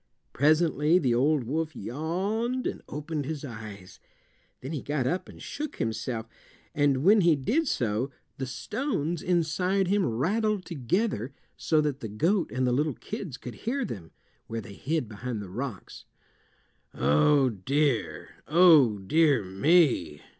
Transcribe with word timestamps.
Presently 0.33 0.97
the 0.97 1.13
old 1.13 1.43
wolf 1.43 1.75
yawned 1.75 2.65
and 2.65 2.81
opened 2.89 3.25
his 3.25 3.45
eyes. 3.45 3.99
Then 4.61 4.71
he 4.71 4.81
got 4.81 5.05
up 5.05 5.29
and 5.29 5.39
shook 5.39 5.75
himself, 5.75 6.27
and 6.73 7.03
when 7.03 7.21
he 7.21 7.35
did 7.35 7.67
so 7.67 8.09
the 8.39 8.47
stones 8.47 9.21
inside 9.21 9.89
him 9.89 10.03
rattled 10.03 10.65
together 10.65 11.35
so 11.55 11.81
that 11.81 11.99
the 11.99 12.07
goat 12.09 12.51
and 12.51 12.65
the 12.65 12.71
little 12.71 12.95
kids 12.95 13.37
could 13.37 13.53
hear 13.53 13.85
them, 13.85 14.09
where 14.47 14.59
they 14.59 14.73
hid 14.73 15.07
behind 15.07 15.39
the 15.39 15.51
rocks. 15.51 16.05
"Oh, 16.95 17.49
dear! 17.49 18.29
Oh, 18.47 18.97
dear 18.97 19.43
me!" 19.43 20.23